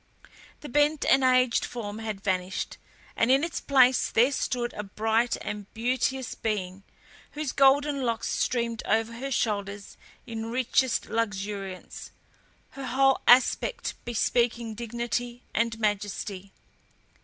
[0.61, 2.79] The bent and aged form had vanished,
[3.15, 6.81] and in its place there stood a bright and beauteous being,
[7.33, 12.09] whose golden locks streamed over her shoulders in richest luxuriance,
[12.71, 16.51] her whole aspect bespeaking dignity and majesty.